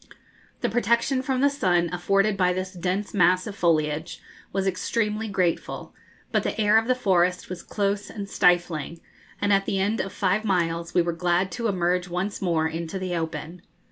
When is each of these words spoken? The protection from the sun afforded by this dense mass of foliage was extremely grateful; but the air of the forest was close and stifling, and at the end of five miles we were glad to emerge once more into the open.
The 0.61 0.67
protection 0.69 1.21
from 1.21 1.41
the 1.41 1.49
sun 1.51 1.91
afforded 1.93 2.35
by 2.35 2.53
this 2.53 2.73
dense 2.73 3.13
mass 3.13 3.45
of 3.45 3.55
foliage 3.55 4.19
was 4.51 4.65
extremely 4.65 5.27
grateful; 5.27 5.93
but 6.31 6.41
the 6.41 6.59
air 6.59 6.79
of 6.79 6.87
the 6.87 6.95
forest 6.95 7.51
was 7.51 7.61
close 7.61 8.09
and 8.09 8.27
stifling, 8.27 8.99
and 9.39 9.53
at 9.53 9.67
the 9.67 9.77
end 9.79 10.01
of 10.01 10.11
five 10.11 10.43
miles 10.43 10.95
we 10.95 11.03
were 11.03 11.13
glad 11.13 11.51
to 11.51 11.67
emerge 11.67 12.07
once 12.07 12.41
more 12.41 12.67
into 12.67 12.97
the 12.97 13.15
open. 13.15 13.61